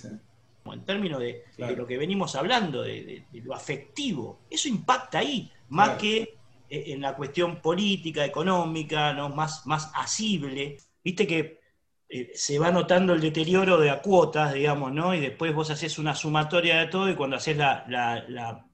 en 0.73 0.85
términos 0.85 1.21
de, 1.21 1.45
lo 1.77 1.87
que 1.87 1.99
venimos 1.99 2.35
hablando, 2.37 2.83
de, 2.83 3.25
lo 3.33 3.55
afectivo, 3.55 4.41
eso 4.51 4.69
impacta 4.69 5.19
ahí, 5.19 5.51
más 5.69 5.99
que 5.99 6.37
eh, 6.69 6.85
en 6.89 7.01
la 7.01 7.15
cuestión 7.15 7.61
política, 7.61 8.25
económica, 8.25 9.13
¿no? 9.13 9.29
más, 9.29 9.67
más 9.67 9.91
asible. 9.95 10.79
Viste 11.03 11.27
que 11.27 11.61
eh, 12.09 12.31
se 12.35 12.59
va 12.59 12.71
notando 12.71 13.15
el 13.15 13.21
deterioro 13.21 13.79
de 13.79 13.91
a 13.91 14.01
cuotas, 14.01 14.55
digamos, 14.55 14.93
¿no? 14.93 15.15
Y 15.15 15.21
después 15.21 15.55
vos 15.55 15.71
haces 15.71 15.99
una 15.99 16.15
sumatoria 16.15 16.79
de 16.79 16.87
todo 16.87 17.11
y 17.11 17.17
cuando 17.17 17.37
haces 17.37 17.57
la, 17.57 18.65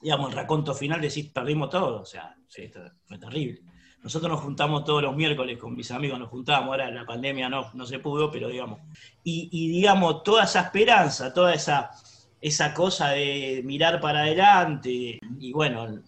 digamos, 0.00 0.30
el 0.30 0.36
raconto 0.36 0.74
final 0.74 1.00
decís, 1.00 1.30
perdimos 1.32 1.70
todo, 1.70 2.02
o 2.02 2.06
sea, 2.06 2.36
fue 2.48 3.18
terrible. 3.18 3.62
Nosotros 4.04 4.30
nos 4.30 4.42
juntamos 4.42 4.84
todos 4.84 5.02
los 5.02 5.16
miércoles 5.16 5.56
con 5.56 5.74
mis 5.74 5.90
amigos, 5.90 6.18
nos 6.18 6.28
juntábamos, 6.28 6.72
ahora 6.72 6.90
la 6.90 7.06
pandemia 7.06 7.48
no, 7.48 7.70
no 7.72 7.86
se 7.86 8.00
pudo, 8.00 8.30
pero 8.30 8.48
digamos, 8.48 8.80
y, 9.24 9.68
digamos, 9.68 10.22
toda 10.22 10.44
esa 10.44 10.60
esperanza, 10.60 11.32
toda 11.32 11.54
esa, 11.54 11.90
esa 12.38 12.74
cosa 12.74 13.08
de 13.12 13.62
mirar 13.64 14.02
para 14.02 14.20
adelante, 14.20 15.18
y 15.40 15.52
bueno, 15.54 16.02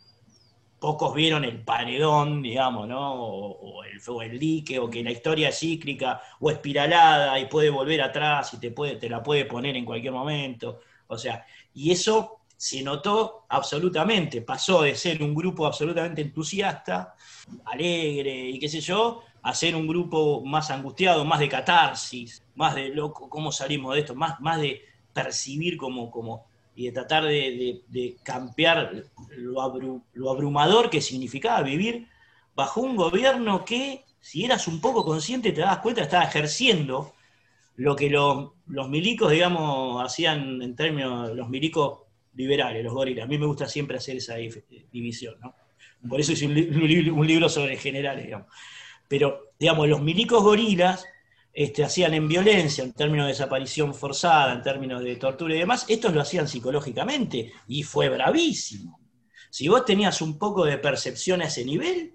pocos 0.78 1.14
vieron 1.14 1.42
el 1.46 1.64
paredón, 1.64 2.42
digamos, 2.42 2.86
¿no? 2.86 3.14
O, 3.14 3.82
el, 3.82 3.98
o, 4.06 4.20
el, 4.20 4.38
dique, 4.38 4.78
o 4.78 4.90
que 4.90 5.02
la 5.02 5.12
historia 5.12 5.48
es 5.48 5.58
cíclica 5.58 6.20
o 6.38 6.50
espiralada 6.50 7.38
y 7.40 7.46
puede 7.46 7.70
volver 7.70 8.02
atrás 8.02 8.52
y 8.52 8.60
te, 8.60 8.72
puede, 8.72 8.96
te 8.96 9.08
la 9.08 9.22
puede 9.22 9.46
poner 9.46 9.74
en 9.74 9.86
cualquier 9.86 10.12
momento. 10.12 10.80
O 11.06 11.16
sea, 11.16 11.46
y 11.72 11.92
eso 11.92 12.40
se 12.56 12.82
notó 12.82 13.44
absolutamente, 13.48 14.40
pasó 14.40 14.82
de 14.82 14.94
ser 14.94 15.22
un 15.22 15.34
grupo 15.34 15.66
absolutamente 15.66 16.22
entusiasta, 16.22 17.14
alegre 17.66 18.50
y 18.50 18.58
qué 18.58 18.68
sé 18.68 18.80
yo, 18.80 19.22
a 19.42 19.54
ser 19.54 19.76
un 19.76 19.86
grupo 19.86 20.42
más 20.44 20.70
angustiado, 20.70 21.24
más 21.24 21.38
de 21.38 21.48
catarsis, 21.48 22.42
más 22.54 22.74
de 22.74 22.88
loco, 22.88 23.28
cómo 23.28 23.52
salimos 23.52 23.94
de 23.94 24.00
esto, 24.00 24.14
más, 24.14 24.40
más 24.40 24.60
de 24.60 24.82
percibir 25.12 25.76
como, 25.76 26.10
como 26.10 26.46
y 26.74 26.86
de 26.86 26.92
tratar 26.92 27.24
de, 27.24 28.16
campear 28.22 29.04
lo, 29.36 29.62
abrumador 30.30 30.90
que 30.90 31.00
significaba 31.00 31.62
vivir 31.62 32.08
bajo 32.54 32.80
un 32.80 32.96
gobierno 32.96 33.64
que, 33.64 34.04
si 34.20 34.44
eras 34.44 34.66
un 34.66 34.80
poco 34.80 35.04
consciente, 35.04 35.52
te 35.52 35.60
dabas 35.60 35.78
cuenta, 35.78 36.02
estaba 36.02 36.24
ejerciendo 36.24 37.12
lo 37.76 37.94
que 37.94 38.10
los, 38.10 38.52
los 38.66 38.88
milicos, 38.88 39.30
digamos, 39.30 40.04
hacían 40.04 40.60
en 40.62 40.74
términos, 40.74 41.30
los 41.36 41.48
milicos 41.48 42.00
liberales, 42.36 42.84
los 42.84 42.92
gorilas. 42.92 43.24
A 43.24 43.28
mí 43.28 43.38
me 43.38 43.46
gusta 43.46 43.66
siempre 43.66 43.96
hacer 43.96 44.16
esa 44.16 44.36
división, 44.92 45.34
¿no? 45.40 45.54
Por 46.08 46.20
eso 46.20 46.32
hice 46.32 46.46
un, 46.46 47.26
libro 47.26 47.48
sobre 47.48 47.76
generales, 47.76 48.24
digamos. 48.24 48.48
Pero, 49.08 49.52
digamos, 49.58 49.88
los 49.88 50.02
milicos 50.02 50.42
gorilas 50.42 51.04
este, 51.52 51.82
hacían 51.84 52.14
en 52.14 52.28
violencia, 52.28 52.84
en 52.84 52.92
términos 52.92 53.26
de 53.26 53.32
desaparición 53.32 53.94
forzada, 53.94 54.52
en 54.52 54.62
términos 54.62 55.02
de 55.02 55.16
tortura 55.16 55.54
y 55.54 55.58
demás, 55.58 55.86
estos 55.88 56.12
lo 56.12 56.20
hacían 56.20 56.46
psicológicamente 56.46 57.52
y 57.66 57.82
fue 57.82 58.08
bravísimo. 58.08 59.00
Si 59.50 59.68
vos 59.68 59.84
tenías 59.84 60.20
un 60.20 60.38
poco 60.38 60.64
de 60.64 60.78
percepción 60.78 61.40
a 61.40 61.46
ese 61.46 61.64
nivel, 61.64 62.14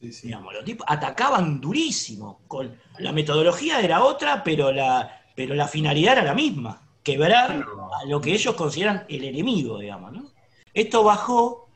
digamos, 0.00 0.54
los 0.54 0.64
tipos 0.64 0.86
atacaban 0.88 1.60
durísimo. 1.60 2.40
Con, 2.48 2.76
la 2.98 3.12
metodología 3.12 3.80
era 3.80 4.02
otra, 4.02 4.42
pero 4.42 4.72
la, 4.72 5.22
pero 5.36 5.54
la 5.54 5.68
finalidad 5.68 6.14
era 6.14 6.24
la 6.24 6.34
misma 6.34 6.82
quebrar 7.02 7.64
a 8.00 8.06
lo 8.06 8.20
que 8.20 8.32
ellos 8.32 8.54
consideran 8.54 9.04
el 9.08 9.24
enemigo, 9.24 9.78
digamos. 9.78 10.12
¿no? 10.12 10.30
Esto 10.74 11.04
bajó 11.04 11.68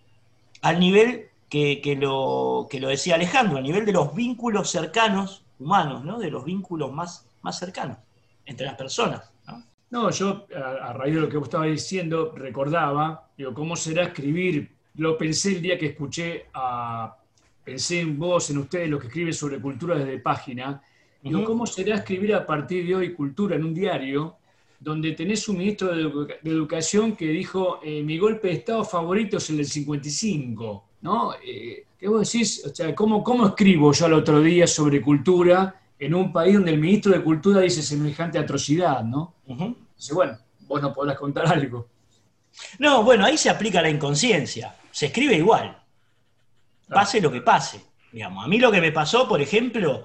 al 0.62 0.80
nivel 0.80 1.28
que, 1.49 1.97
lo, 1.99 2.66
que 2.71 2.80
lo 2.80 2.88
decía 2.88 3.14
Alejandro, 3.14 3.59
a 3.59 3.62
nivel 3.62 3.85
de 3.87 3.92
los 3.92 4.14
vínculos 4.14 4.71
cercanos 4.71 5.45
humanos, 5.59 6.04
¿no? 6.04 6.18
de 6.18 6.30
los 6.30 6.45
vínculos 6.45 6.92
más, 6.92 7.26
más 7.42 7.59
cercanos 7.59 7.99
entre 8.45 8.66
las 8.66 8.75
personas. 8.75 9.30
¿no? 9.47 9.62
No, 9.90 10.11
yo 10.11 10.47
a, 10.54 10.92
raíz 10.92 11.14
de 11.14 11.21
lo 11.21 11.28
que 11.28 11.37
vos 11.37 11.49
estabas 11.49 11.68
diciendo, 11.68 12.33
recordaba, 12.35 13.28
digo, 13.37 13.54
¿cómo 13.54 13.76
será 13.76 14.04
escribir? 14.04 14.71
Lo 14.97 15.16
pensé 15.16 15.52
el 15.52 15.62
día 15.62 15.78
que 15.78 15.87
escuché 15.87 16.47
a, 16.54 17.16
pensé 17.64 18.00
en 18.00 18.18
vos, 18.18 18.50
en 18.50 18.59
ustedes, 18.59 18.88
los 18.88 19.00
que 19.00 19.09
escriben 19.09 19.35
sobre 19.35 19.61
cultura 19.61 19.97
desde 19.97 20.18
página, 20.18 20.83
digo, 21.23 21.45
¿cómo 21.45 21.66
será 21.66 21.97
escribir 21.97 22.35
a 22.35 22.47
partir 22.47 22.87
de 22.87 22.95
hoy 22.95 23.12
cultura 23.12 23.56
en 23.56 23.64
un 23.64 23.75
diario 23.75 24.37
donde 24.80 25.12
tenés 25.12 25.49
un 25.49 25.59
ministro 25.59 25.95
de, 25.95 26.38
Educación 26.45 27.16
que 27.16 27.26
dijo, 27.26 27.80
eh, 27.83 28.02
mi 28.02 28.18
golpe 28.18 28.49
de 28.49 28.54
Estado 28.54 28.85
favorito 28.85 29.38
es 29.38 29.50
el 29.50 29.59
del 29.59 29.66
55, 29.66 30.85
¿no? 31.02 31.35
Eh, 31.45 31.85
¿Qué 31.99 32.09
vos 32.09 32.30
decís? 32.30 32.62
O 32.64 32.75
sea, 32.75 32.95
¿cómo, 32.95 33.25
¿cómo 33.25 33.47
escribo 33.47 33.92
yo 33.92 34.06
el 34.06 34.12
otro 34.12 34.40
día 34.40 34.66
sobre 34.66 35.00
cultura 35.00 35.80
en 35.99 36.14
un 36.14 36.33
país 36.33 36.54
donde 36.54 36.73
el 36.73 36.78
ministro 36.78 37.12
de 37.12 37.23
Cultura 37.23 37.61
dice 37.61 37.83
semejante 37.83 38.38
atrocidad, 38.38 39.02
¿no? 39.02 39.35
Entonces, 39.47 40.12
bueno, 40.12 40.38
vos 40.61 40.83
no 40.83 40.92
podrás 40.92 41.16
contar 41.16 41.47
algo. 41.47 41.88
No, 42.78 43.02
bueno, 43.02 43.25
ahí 43.25 43.38
se 43.38 43.50
aplica 43.50 43.83
la 43.83 43.90
inconsciencia. 43.90 44.76
Se 44.90 45.06
escribe 45.06 45.37
igual. 45.37 45.83
Pase 46.88 47.21
lo 47.21 47.30
que 47.30 47.40
pase. 47.40 47.80
Digamos. 48.12 48.45
A 48.45 48.49
mí 48.49 48.59
lo 48.59 48.71
que 48.71 48.80
me 48.80 48.92
pasó, 48.92 49.28
por 49.28 49.40
ejemplo, 49.40 50.04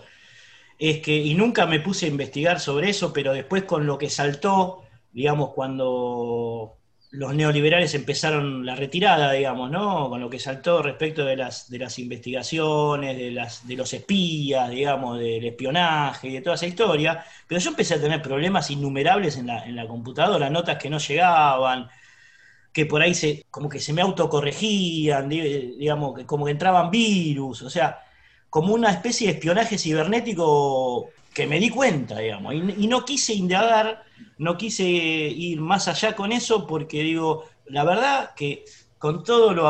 es 0.81 0.99
que, 1.01 1.15
y 1.15 1.35
nunca 1.35 1.67
me 1.67 1.79
puse 1.79 2.07
a 2.07 2.09
investigar 2.09 2.59
sobre 2.59 2.89
eso, 2.89 3.13
pero 3.13 3.33
después 3.33 3.65
con 3.65 3.85
lo 3.85 3.99
que 3.99 4.09
saltó, 4.09 4.81
digamos, 5.11 5.51
cuando 5.53 6.79
los 7.11 7.35
neoliberales 7.35 7.93
empezaron 7.93 8.65
la 8.65 8.75
retirada, 8.75 9.31
digamos, 9.31 9.69
¿no? 9.69 10.09
Con 10.09 10.21
lo 10.21 10.29
que 10.29 10.39
saltó 10.39 10.81
respecto 10.81 11.23
de 11.23 11.35
las, 11.35 11.69
de 11.69 11.77
las 11.77 11.99
investigaciones, 11.99 13.15
de, 13.15 13.29
las, 13.29 13.67
de 13.67 13.75
los 13.75 13.93
espías, 13.93 14.71
digamos, 14.71 15.19
del 15.19 15.45
espionaje 15.45 16.29
y 16.29 16.33
de 16.33 16.41
toda 16.41 16.55
esa 16.55 16.65
historia. 16.65 17.23
Pero 17.47 17.61
yo 17.61 17.69
empecé 17.69 17.95
a 17.95 18.01
tener 18.01 18.21
problemas 18.23 18.71
innumerables 18.71 19.37
en 19.37 19.47
la, 19.47 19.63
en 19.65 19.75
la 19.75 19.87
computadora, 19.87 20.49
notas 20.49 20.77
que 20.77 20.89
no 20.89 20.97
llegaban, 20.97 21.89
que 22.73 22.87
por 22.87 23.03
ahí 23.03 23.13
se, 23.13 23.45
como 23.51 23.69
que 23.69 23.79
se 23.79 23.93
me 23.93 24.01
autocorregían, 24.01 25.29
digamos, 25.29 26.17
que 26.17 26.25
como 26.25 26.45
que 26.45 26.51
entraban 26.51 26.89
virus, 26.89 27.61
o 27.61 27.69
sea, 27.69 27.99
como 28.51 28.73
una 28.73 28.91
especie 28.91 29.27
de 29.27 29.33
espionaje 29.33 29.77
cibernético 29.77 31.09
que 31.33 31.47
me 31.47 31.57
di 31.57 31.69
cuenta, 31.69 32.19
digamos, 32.19 32.53
y, 32.53 32.85
no 32.85 33.05
quise 33.05 33.33
indagar, 33.33 34.03
no 34.37 34.57
quise 34.57 34.83
ir 34.83 35.61
más 35.61 35.87
allá 35.87 36.17
con 36.17 36.33
eso, 36.33 36.67
porque 36.67 37.01
digo, 37.01 37.45
la 37.65 37.85
verdad 37.85 38.31
que 38.35 38.65
con 38.97 39.23
todo 39.23 39.53
lo, 39.53 39.65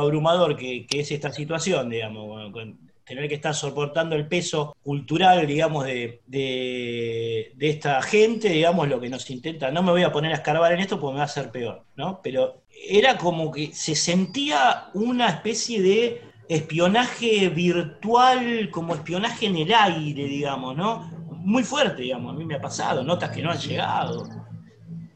abrumador 0.00 0.56
que, 0.56 0.84
es 0.90 1.12
esta 1.12 1.32
situación, 1.32 1.90
digamos, 1.90 2.52
tener 3.04 3.28
que 3.28 3.36
estar 3.36 3.54
soportando 3.54 4.16
el 4.16 4.26
peso 4.26 4.76
cultural, 4.82 5.46
digamos, 5.46 5.84
de, 5.84 6.22
de, 6.26 7.54
esta 7.60 8.02
gente, 8.02 8.48
digamos, 8.48 8.88
lo 8.88 9.00
que 9.00 9.10
nos 9.10 9.30
intenta, 9.30 9.70
no 9.70 9.84
me 9.84 9.92
voy 9.92 10.02
a 10.02 10.10
poner 10.10 10.32
a 10.32 10.36
escarbar 10.36 10.72
en 10.72 10.80
esto 10.80 10.98
porque 10.98 11.12
me 11.12 11.18
va 11.18 11.22
a 11.22 11.26
hacer 11.26 11.52
peor, 11.52 11.84
¿no? 11.94 12.20
Pero 12.20 12.64
era 12.68 13.16
como 13.16 13.52
que 13.52 13.72
se 13.72 13.94
sentía 13.94 14.88
una 14.92 15.28
especie 15.28 15.80
de 15.80 16.31
espionaje 16.52 17.48
virtual, 17.48 18.70
como 18.70 18.94
espionaje 18.94 19.46
en 19.46 19.56
el 19.56 19.72
aire, 19.72 20.24
digamos, 20.24 20.76
¿no? 20.76 21.10
Muy 21.30 21.64
fuerte, 21.64 22.02
digamos, 22.02 22.34
a 22.34 22.38
mí 22.38 22.44
me 22.44 22.54
ha 22.54 22.60
pasado, 22.60 23.02
notas 23.02 23.30
que 23.30 23.42
no 23.42 23.50
han 23.50 23.58
llegado, 23.58 24.28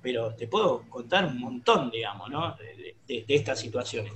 pero 0.03 0.35
te 0.35 0.47
puedo 0.47 0.83
contar 0.89 1.25
un 1.27 1.39
montón, 1.39 1.91
digamos, 1.91 2.31
¿no? 2.31 2.55
De, 3.07 3.25
estas 3.29 3.61
situaciones. 3.61 4.13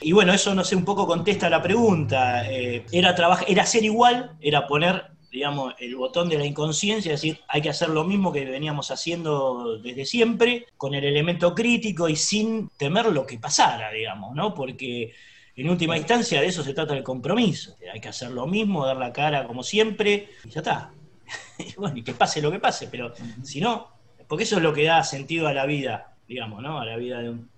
Y 0.00 0.10
bueno, 0.12 0.32
eso 0.32 0.52
no 0.54 0.64
sé, 0.64 0.74
un 0.74 0.84
poco 0.84 1.06
contesta 1.06 1.48
la 1.48 1.62
pregunta. 1.62 2.50
Eh, 2.50 2.84
era, 2.90 3.14
trabajar, 3.14 3.46
era 3.48 3.62
hacer 3.62 3.84
igual, 3.84 4.36
era 4.40 4.66
poner, 4.66 5.12
digamos, 5.30 5.74
el 5.78 5.94
botón 5.94 6.28
de 6.28 6.38
la 6.38 6.44
inconsciencia, 6.44 7.14
es 7.14 7.20
decir, 7.20 7.40
hay 7.46 7.62
que 7.62 7.70
hacer 7.70 7.88
lo 7.88 8.02
mismo 8.02 8.32
que 8.32 8.44
veníamos 8.44 8.90
haciendo 8.90 9.78
desde 9.78 10.04
siempre, 10.04 10.66
con 10.76 10.94
el 10.94 11.04
elemento 11.04 11.54
crítico 11.54 12.08
y 12.08 12.16
sin 12.16 12.68
temer 12.76 13.06
lo 13.06 13.24
que 13.24 13.38
pasara, 13.38 13.92
digamos, 13.92 14.34
¿no? 14.34 14.54
Porque 14.54 15.12
en 15.56 15.68
última 15.68 15.96
instancia 15.96 16.40
de 16.40 16.46
eso 16.46 16.62
se 16.62 16.74
trata 16.74 16.96
el 16.96 17.02
compromiso. 17.02 17.76
Hay 17.92 18.00
que 18.00 18.08
hacer 18.08 18.30
lo 18.30 18.46
mismo, 18.46 18.86
dar 18.86 18.96
la 18.96 19.12
cara 19.12 19.46
como 19.46 19.62
siempre, 19.62 20.28
y 20.44 20.50
ya 20.50 20.60
está. 20.60 20.90
y 21.58 21.74
bueno, 21.76 21.96
y 21.98 22.02
que 22.02 22.14
pase 22.14 22.40
lo 22.40 22.50
que 22.50 22.58
pase, 22.58 22.88
pero 22.90 23.12
si 23.42 23.60
no, 23.60 23.88
porque 24.26 24.44
eso 24.44 24.56
es 24.56 24.62
lo 24.62 24.72
que 24.72 24.84
da 24.84 25.02
sentido 25.04 25.48
a 25.48 25.52
la 25.52 25.66
vida, 25.66 26.14
digamos, 26.26 26.62
¿no? 26.62 26.80
A 26.80 26.86
la 26.86 26.96
vida 26.96 27.20
de 27.20 27.30
un, 27.30 27.50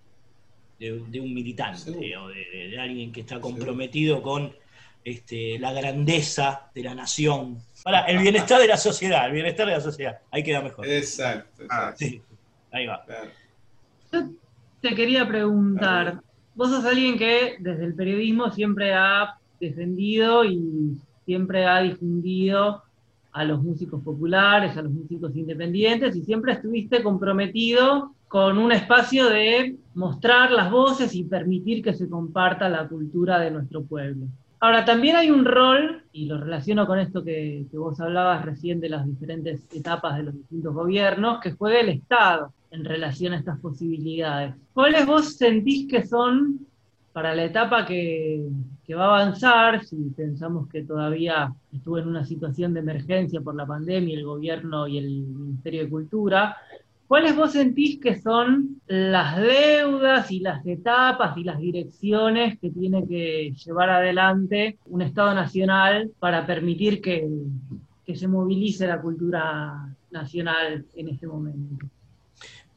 de, 0.79 1.21
un 1.21 1.33
militante 1.33 2.17
o 2.17 2.29
de, 2.29 2.79
alguien 2.81 3.13
que 3.13 3.21
está 3.21 3.41
comprometido 3.41 4.23
con 4.23 4.55
este, 5.05 5.59
la 5.59 5.73
grandeza 5.73 6.71
de 6.75 6.83
la 6.83 6.95
nación. 6.95 7.59
Para 7.85 8.07
el 8.07 8.19
bienestar 8.23 8.61
de 8.61 8.67
la 8.67 8.77
sociedad, 8.77 9.27
el 9.27 9.33
bienestar 9.33 9.67
de 9.67 9.73
la 9.73 9.81
sociedad. 9.81 10.19
Ahí 10.31 10.43
queda 10.43 10.63
mejor. 10.63 10.87
Exacto. 10.87 11.65
Ah, 11.71 11.95
sí. 11.97 12.21
Ahí 12.73 12.87
va. 12.87 13.05
Yo 14.13 14.31
te 14.81 14.95
quería 14.95 15.27
preguntar, 15.29 16.21
vos 16.55 16.71
sos 16.71 16.85
alguien 16.85 17.19
que 17.19 17.57
desde 17.61 17.85
el 17.85 17.95
periodismo 17.95 18.51
siempre 18.51 18.93
ha 18.95 19.39
defendido 19.61 20.45
y 20.45 20.97
siempre 21.25 21.67
ha 21.67 21.81
difundido 21.81 22.83
a 23.33 23.45
los 23.45 23.63
músicos 23.63 24.03
populares, 24.03 24.77
a 24.77 24.83
los 24.83 24.93
músicos 24.93 25.35
independientes, 25.35 26.15
y 26.15 26.23
siempre 26.23 26.53
estuviste 26.53 27.03
comprometido 27.03 28.13
con 28.29 28.59
un 28.59 28.71
espacio 28.73 29.29
de 29.29 29.77
mostrar 29.95 30.53
las 30.53 30.71
voces 30.71 31.15
y 31.15 31.25
permitir 31.25 31.83
que 31.83 31.95
se 31.95 32.09
comparta 32.09 32.69
la 32.69 32.87
cultura 32.87 33.41
de 33.41 33.51
nuestro 33.51 33.83
pueblo. 33.83 34.27
Ahora, 34.61 34.85
también 34.85 35.17
hay 35.17 35.31
un 35.31 35.45
rol, 35.45 36.05
y 36.13 36.27
lo 36.27 36.39
relaciono 36.39 36.87
con 36.87 36.99
esto 36.99 37.25
que, 37.25 37.67
que 37.71 37.77
vos 37.77 38.01
hablabas 38.01 38.45
recién 38.45 38.81
de 38.81 38.89
las 38.89 39.05
diferentes 39.05 39.67
etapas 39.75 40.17
de 40.17 40.23
los 40.23 40.35
distintos 40.35 40.73
gobiernos, 40.73 41.41
que 41.41 41.53
juega 41.53 41.81
el 41.81 41.89
Estado 41.89 42.53
en 42.75 42.85
relación 42.85 43.33
a 43.33 43.39
estas 43.39 43.61
posibilidades. 43.61 44.55
¿Cuáles 44.73 45.07
vos 45.07 45.37
sentís 45.37 45.87
que 45.89 46.05
son 46.05 46.67
para 47.13 47.33
la 47.33 47.45
etapa 47.45 47.87
que, 47.87 48.45
va 48.91 49.05
a 49.05 49.21
avanzar, 49.21 49.85
si 49.85 49.97
pensamos 50.17 50.69
que 50.69 50.83
todavía 50.83 51.55
estuvo 51.73 51.99
en 51.99 52.09
una 52.09 52.25
situación 52.25 52.75
de 52.75 52.81
emergencia 52.81 53.41
por 53.41 53.55
la 53.55 53.65
pandemia, 53.65 54.19
el 54.19 54.25
gobierno 54.25 54.89
y 54.89 54.99
el 54.99 55.09
Ministerio 55.23 55.85
de 55.85 55.89
Cultura, 55.89 56.57
¿cuáles 57.07 57.37
vos 57.37 57.53
sentís 57.53 58.01
que 58.01 58.21
son 58.21 58.81
las 58.89 59.37
deudas 59.37 60.31
y 60.33 60.41
las 60.41 60.67
etapas 60.67 61.37
y 61.39 61.45
las 61.45 61.61
direcciones 61.61 62.59
que 62.59 62.71
tiene 62.71 63.07
que 63.07 63.55
llevar 63.65 63.91
adelante 63.91 64.79
un 64.87 65.03
Estado 65.03 65.33
nacional 65.35 66.11
para 66.19 66.45
permitir 66.45 67.01
que, 67.01 67.29
que 68.05 68.17
se 68.17 68.27
movilice 68.27 68.89
la 68.89 69.01
cultura 69.01 69.89
nacional 70.11 70.85
en 70.97 71.09
este 71.09 71.29
momento? 71.29 71.87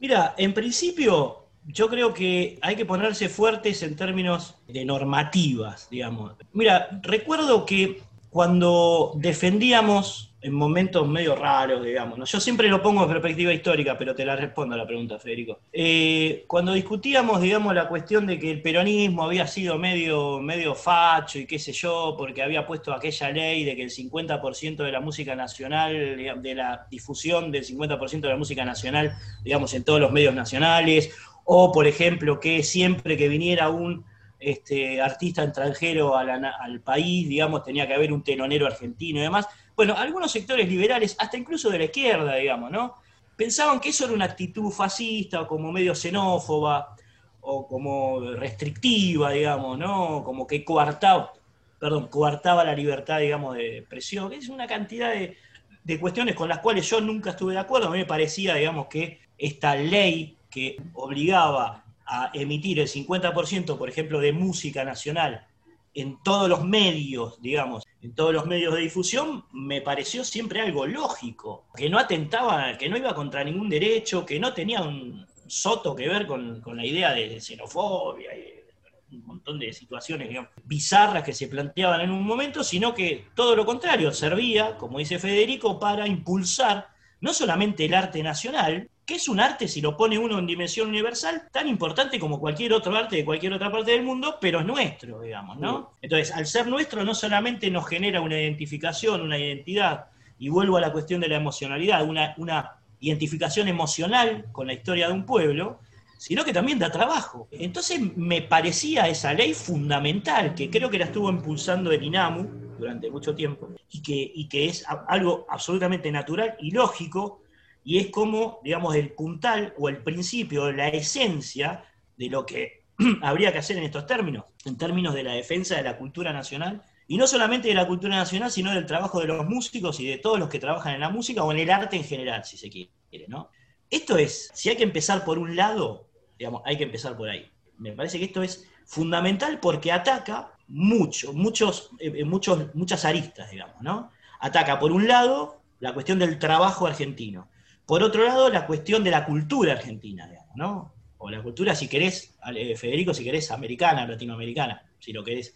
Mira, 0.00 0.34
en 0.38 0.54
principio 0.54 1.44
yo 1.66 1.88
creo 1.88 2.14
que 2.14 2.58
hay 2.62 2.76
que 2.76 2.86
ponerse 2.86 3.28
fuertes 3.28 3.82
en 3.82 3.94
términos 3.94 4.54
de 4.68 4.84
normativas, 4.84 5.88
digamos. 5.90 6.32
Mira, 6.52 7.00
recuerdo 7.02 7.66
que 7.66 8.00
cuando 8.30 9.12
defendíamos 9.16 10.28
en 10.40 10.54
momentos 10.54 11.06
medio 11.08 11.34
raros, 11.34 11.84
digamos. 11.84 12.30
Yo 12.30 12.38
siempre 12.38 12.68
lo 12.68 12.80
pongo 12.80 13.02
en 13.02 13.08
perspectiva 13.08 13.52
histórica, 13.52 13.98
pero 13.98 14.14
te 14.14 14.24
la 14.24 14.36
respondo 14.36 14.74
a 14.74 14.78
la 14.78 14.86
pregunta, 14.86 15.18
Federico. 15.18 15.58
Eh, 15.72 16.44
cuando 16.46 16.72
discutíamos, 16.72 17.40
digamos, 17.40 17.74
la 17.74 17.88
cuestión 17.88 18.26
de 18.26 18.38
que 18.38 18.50
el 18.52 18.62
peronismo 18.62 19.24
había 19.24 19.48
sido 19.48 19.78
medio, 19.78 20.38
medio 20.38 20.76
facho 20.76 21.40
y 21.40 21.46
qué 21.46 21.58
sé 21.58 21.72
yo, 21.72 22.14
porque 22.16 22.42
había 22.42 22.66
puesto 22.66 22.92
aquella 22.92 23.30
ley 23.30 23.64
de 23.64 23.74
que 23.74 23.82
el 23.82 23.90
50% 23.90 24.76
de 24.76 24.92
la 24.92 25.00
música 25.00 25.34
nacional, 25.34 25.92
de 25.92 26.54
la 26.54 26.86
difusión 26.88 27.50
del 27.50 27.64
50% 27.64 28.20
de 28.20 28.28
la 28.28 28.36
música 28.36 28.64
nacional, 28.64 29.16
digamos, 29.42 29.74
en 29.74 29.82
todos 29.82 30.00
los 30.00 30.12
medios 30.12 30.34
nacionales, 30.34 31.10
o, 31.44 31.72
por 31.72 31.88
ejemplo, 31.88 32.38
que 32.38 32.62
siempre 32.62 33.16
que 33.16 33.28
viniera 33.28 33.70
un 33.70 34.04
este, 34.38 35.00
artista 35.00 35.42
extranjero 35.42 36.16
al 36.16 36.80
país, 36.80 37.28
digamos, 37.28 37.64
tenía 37.64 37.86
que 37.86 37.94
haber 37.94 38.12
un 38.12 38.22
telonero 38.22 38.66
argentino 38.66 39.18
y 39.18 39.22
demás 39.22 39.46
bueno, 39.78 39.94
algunos 39.96 40.32
sectores 40.32 40.68
liberales, 40.68 41.14
hasta 41.20 41.36
incluso 41.36 41.70
de 41.70 41.78
la 41.78 41.84
izquierda, 41.84 42.34
digamos, 42.34 42.72
¿no? 42.72 42.96
Pensaban 43.36 43.78
que 43.78 43.90
eso 43.90 44.06
era 44.06 44.12
una 44.12 44.24
actitud 44.24 44.72
fascista 44.72 45.42
o 45.42 45.46
como 45.46 45.70
medio 45.70 45.94
xenófoba 45.94 46.96
o 47.42 47.64
como 47.68 48.18
restrictiva, 48.32 49.30
digamos, 49.30 49.78
¿no? 49.78 50.24
Como 50.24 50.48
que 50.48 50.64
coartaba, 50.64 51.32
perdón, 51.78 52.08
coartaba 52.08 52.64
la 52.64 52.74
libertad, 52.74 53.20
digamos, 53.20 53.54
de 53.54 53.78
expresión. 53.78 54.32
Es 54.32 54.48
una 54.48 54.66
cantidad 54.66 55.12
de, 55.12 55.36
de 55.84 56.00
cuestiones 56.00 56.34
con 56.34 56.48
las 56.48 56.58
cuales 56.58 56.90
yo 56.90 57.00
nunca 57.00 57.30
estuve 57.30 57.52
de 57.52 57.60
acuerdo. 57.60 57.86
A 57.86 57.90
mí 57.92 57.98
me 57.98 58.04
parecía, 58.04 58.56
digamos, 58.56 58.88
que 58.88 59.20
esta 59.38 59.76
ley 59.76 60.38
que 60.50 60.76
obligaba 60.94 61.84
a 62.08 62.30
emitir 62.32 62.80
el 62.80 62.88
50%, 62.88 63.76
por 63.76 63.88
ejemplo, 63.88 64.20
de 64.20 64.32
música 64.32 64.84
nacional 64.84 65.46
en 65.94 66.22
todos 66.22 66.48
los 66.48 66.64
medios, 66.64 67.40
digamos, 67.40 67.84
en 68.02 68.14
todos 68.14 68.32
los 68.32 68.46
medios 68.46 68.74
de 68.74 68.82
difusión, 68.82 69.44
me 69.52 69.80
pareció 69.80 70.24
siempre 70.24 70.60
algo 70.60 70.86
lógico, 70.86 71.66
que 71.76 71.90
no 71.90 71.98
atentaba, 71.98 72.76
que 72.78 72.88
no 72.88 72.96
iba 72.96 73.14
contra 73.14 73.42
ningún 73.42 73.68
derecho, 73.68 74.24
que 74.24 74.38
no 74.38 74.52
tenía 74.52 74.82
un 74.82 75.26
soto 75.46 75.96
que 75.96 76.08
ver 76.08 76.26
con, 76.26 76.62
la 76.64 76.86
idea 76.86 77.12
de 77.12 77.40
xenofobia 77.40 78.30
y 78.36 79.16
un 79.16 79.26
montón 79.26 79.58
de 79.58 79.72
situaciones 79.72 80.28
bizarras 80.64 81.24
que 81.24 81.32
se 81.32 81.48
planteaban 81.48 82.02
en 82.02 82.10
un 82.10 82.22
momento, 82.22 82.62
sino 82.62 82.94
que 82.94 83.26
todo 83.34 83.56
lo 83.56 83.66
contrario, 83.66 84.12
servía, 84.12 84.76
como 84.76 84.98
dice 84.98 85.18
Federico, 85.18 85.80
para 85.80 86.06
impulsar 86.06 86.88
no 87.20 87.32
solamente 87.32 87.86
el 87.86 87.94
arte 87.94 88.22
nacional, 88.22 88.88
que 89.08 89.14
es 89.14 89.26
un 89.26 89.40
arte, 89.40 89.68
si 89.68 89.80
lo 89.80 89.96
pone 89.96 90.18
uno 90.18 90.38
en 90.38 90.46
dimensión 90.46 90.86
universal, 90.90 91.48
tan 91.50 91.66
importante 91.66 92.20
como 92.20 92.38
cualquier 92.38 92.74
otro 92.74 92.94
arte 92.94 93.16
de 93.16 93.24
cualquier 93.24 93.54
otra 93.54 93.72
parte 93.72 93.92
del 93.92 94.02
mundo, 94.02 94.36
pero 94.38 94.60
es 94.60 94.66
nuestro, 94.66 95.22
digamos, 95.22 95.58
¿no? 95.58 95.92
Entonces, 96.02 96.30
al 96.30 96.44
ser 96.44 96.66
nuestro, 96.66 97.02
no 97.04 97.14
solamente 97.14 97.70
nos 97.70 97.88
genera 97.88 98.20
una 98.20 98.38
identificación, 98.38 99.22
una 99.22 99.38
identidad, 99.38 100.08
y 100.38 100.50
vuelvo 100.50 100.76
a 100.76 100.82
la 100.82 100.92
cuestión 100.92 101.22
de 101.22 101.28
la 101.28 101.36
emocionalidad, 101.36 102.06
una, 102.06 102.34
una 102.36 102.72
identificación 103.00 103.66
emocional 103.66 104.44
con 104.52 104.66
la 104.66 104.74
historia 104.74 105.06
de 105.06 105.14
un 105.14 105.24
pueblo, 105.24 105.80
sino 106.18 106.44
que 106.44 106.52
también 106.52 106.78
da 106.78 106.92
trabajo. 106.92 107.48
Entonces 107.50 108.14
me 108.14 108.42
parecía 108.42 109.08
esa 109.08 109.32
ley 109.32 109.54
fundamental, 109.54 110.54
que 110.54 110.68
creo 110.68 110.90
que 110.90 110.98
la 110.98 111.06
estuvo 111.06 111.30
impulsando 111.30 111.90
el 111.92 112.02
INAMU 112.02 112.76
durante 112.78 113.10
mucho 113.10 113.34
tiempo, 113.34 113.70
y 113.90 114.02
que, 114.02 114.32
y 114.34 114.48
que 114.50 114.66
es 114.66 114.84
algo 115.06 115.46
absolutamente 115.48 116.12
natural 116.12 116.56
y 116.60 116.72
lógico, 116.72 117.40
y 117.84 117.98
es 117.98 118.08
como, 118.08 118.60
digamos, 118.62 118.94
el 118.94 119.12
puntal 119.12 119.74
o 119.78 119.88
el 119.88 120.02
principio, 120.02 120.70
la 120.72 120.88
esencia 120.88 121.84
de 122.16 122.28
lo 122.28 122.44
que 122.44 122.84
habría 123.22 123.52
que 123.52 123.58
hacer 123.58 123.76
en 123.76 123.84
estos 123.84 124.06
términos, 124.06 124.44
en 124.64 124.76
términos 124.76 125.14
de 125.14 125.22
la 125.22 125.32
defensa 125.32 125.76
de 125.76 125.82
la 125.82 125.98
cultura 125.98 126.32
nacional, 126.32 126.82
y 127.06 127.16
no 127.16 127.26
solamente 127.26 127.68
de 127.68 127.74
la 127.74 127.86
cultura 127.86 128.14
nacional, 128.16 128.50
sino 128.50 128.72
del 128.72 128.84
trabajo 128.84 129.20
de 129.20 129.26
los 129.26 129.46
músicos 129.46 129.98
y 130.00 130.06
de 130.06 130.18
todos 130.18 130.38
los 130.38 130.50
que 130.50 130.58
trabajan 130.58 130.94
en 130.94 131.00
la 131.00 131.08
música 131.08 131.42
o 131.42 131.50
en 131.52 131.58
el 131.58 131.70
arte 131.70 131.96
en 131.96 132.04
general, 132.04 132.44
si 132.44 132.58
se 132.58 132.68
quiere, 132.68 133.26
¿no? 133.28 133.50
Esto 133.88 134.18
es, 134.18 134.50
si 134.52 134.68
hay 134.68 134.76
que 134.76 134.82
empezar 134.82 135.24
por 135.24 135.38
un 135.38 135.56
lado, 135.56 136.10
digamos, 136.38 136.60
hay 136.66 136.76
que 136.76 136.84
empezar 136.84 137.16
por 137.16 137.30
ahí. 137.30 137.50
Me 137.78 137.92
parece 137.92 138.18
que 138.18 138.26
esto 138.26 138.42
es 138.42 138.68
fundamental 138.84 139.58
porque 139.60 139.90
ataca 139.90 140.52
mucho, 140.68 141.32
muchos, 141.32 141.90
eh, 141.98 142.24
muchos, 142.24 142.74
muchas 142.74 143.04
aristas, 143.06 143.50
digamos, 143.50 143.80
¿no? 143.80 144.10
Ataca, 144.40 144.78
por 144.78 144.92
un 144.92 145.08
lado, 145.08 145.62
la 145.80 145.94
cuestión 145.94 146.18
del 146.18 146.38
trabajo 146.38 146.86
argentino. 146.86 147.48
Por 147.88 148.02
otro 148.02 148.22
lado, 148.22 148.50
la 148.50 148.66
cuestión 148.66 149.02
de 149.02 149.10
la 149.10 149.24
cultura 149.24 149.72
argentina, 149.72 150.28
digamos, 150.28 150.54
¿no? 150.56 150.92
O 151.16 151.30
la 151.30 151.42
cultura, 151.42 151.74
si 151.74 151.88
querés, 151.88 152.36
eh, 152.54 152.76
Federico, 152.76 153.14
si 153.14 153.24
querés, 153.24 153.50
americana, 153.50 154.06
latinoamericana, 154.06 154.82
si 154.98 155.14
lo 155.14 155.24
querés 155.24 155.54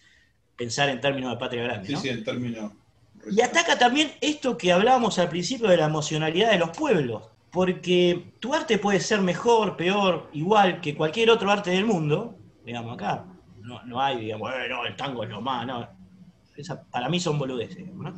pensar 0.57 0.89
en 0.89 0.99
términos 0.99 1.31
de 1.31 1.37
patria 1.37 1.65
grande. 1.65 1.89
Sí, 1.89 1.97
sí, 1.97 2.09
en 2.09 2.25
términos. 2.25 2.73
Y 3.31 3.43
ataca 3.43 3.79
también 3.79 4.13
esto 4.23 4.57
que 4.57 4.73
hablábamos 4.73 5.19
al 5.19 5.29
principio 5.29 5.69
de 5.69 5.77
la 5.77 5.85
emocionalidad 5.85 6.51
de 6.51 6.59
los 6.59 6.71
pueblos 6.71 7.25
porque 7.51 8.33
tu 8.41 8.55
arte 8.55 8.79
puede 8.79 8.99
ser 8.99 9.21
mejor, 9.21 9.77
peor, 9.77 10.31
igual 10.33 10.81
que 10.81 10.95
cualquier 10.95 11.29
otro 11.29 11.51
arte 11.51 11.71
del 11.71 11.85
mundo, 11.85 12.35
digamos 12.65 12.95
acá, 12.95 13.27
no, 13.61 14.01
hay, 14.01 14.21
digamos, 14.21 14.51
bueno, 14.51 14.87
el 14.87 14.97
tango 14.97 15.23
es 15.23 15.29
lo 15.29 15.43
más, 15.43 15.67
no. 15.67 15.87
Para 16.91 17.09
mí 17.09 17.21
son 17.21 17.39
boludeces, 17.39 17.87
¿no? 17.95 18.15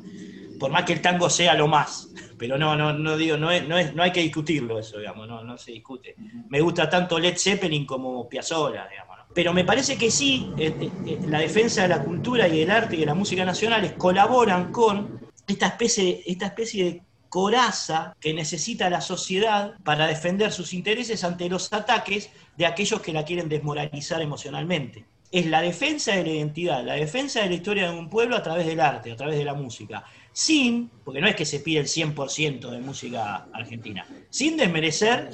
Por 0.58 0.70
más 0.70 0.84
que 0.84 0.92
el 0.92 1.02
tango 1.02 1.28
sea 1.28 1.54
lo 1.54 1.68
más, 1.68 2.10
pero 2.38 2.58
no, 2.58 2.76
no, 2.76 2.92
no 2.92 3.16
digo, 3.16 3.36
no, 3.36 3.50
es, 3.50 3.66
no, 3.66 3.78
es, 3.78 3.94
no 3.94 4.02
hay 4.02 4.12
que 4.12 4.20
discutirlo 4.20 4.78
eso, 4.78 4.98
digamos, 4.98 5.26
no, 5.28 5.42
no 5.42 5.58
se 5.58 5.72
discute. 5.72 6.14
Me 6.48 6.60
gusta 6.60 6.88
tanto 6.88 7.18
Led 7.18 7.36
Zeppelin 7.36 7.86
como 7.86 8.28
Piazzolla, 8.28 8.86
digamos. 8.88 9.14
Pero 9.34 9.52
me 9.52 9.64
parece 9.64 9.98
que 9.98 10.10
sí, 10.12 10.52
eh, 10.56 10.72
eh, 10.80 10.90
eh, 11.06 11.18
la 11.26 11.40
defensa 11.40 11.82
de 11.82 11.88
la 11.88 12.04
cultura 12.04 12.46
y 12.46 12.60
del 12.60 12.70
arte 12.70 12.94
y 12.94 13.00
de 13.00 13.06
la 13.06 13.14
música 13.14 13.44
nacionales 13.44 13.92
colaboran 13.98 14.70
con 14.70 15.28
esta 15.46 15.66
especie, 15.66 16.22
esta 16.24 16.46
especie 16.46 16.84
de 16.84 17.02
coraza 17.28 18.16
que 18.20 18.32
necesita 18.32 18.88
la 18.88 19.00
sociedad 19.00 19.74
para 19.82 20.06
defender 20.06 20.52
sus 20.52 20.72
intereses 20.72 21.24
ante 21.24 21.48
los 21.48 21.72
ataques 21.72 22.30
de 22.56 22.64
aquellos 22.64 23.00
que 23.00 23.12
la 23.12 23.24
quieren 23.24 23.48
desmoralizar 23.48 24.22
emocionalmente. 24.22 25.04
Es 25.34 25.46
la 25.46 25.60
defensa 25.60 26.14
de 26.14 26.22
la 26.22 26.28
identidad, 26.30 26.84
la 26.84 26.94
defensa 26.94 27.40
de 27.40 27.48
la 27.48 27.54
historia 27.56 27.90
de 27.90 27.98
un 27.98 28.08
pueblo 28.08 28.36
a 28.36 28.42
través 28.44 28.66
del 28.66 28.78
arte, 28.78 29.10
a 29.10 29.16
través 29.16 29.36
de 29.36 29.44
la 29.44 29.52
música, 29.52 30.04
sin, 30.32 30.88
porque 31.04 31.20
no 31.20 31.26
es 31.26 31.34
que 31.34 31.44
se 31.44 31.58
pide 31.58 31.80
el 31.80 31.86
100% 31.86 32.70
de 32.70 32.78
música 32.78 33.48
argentina, 33.52 34.06
sin 34.30 34.56
desmerecer, 34.56 35.30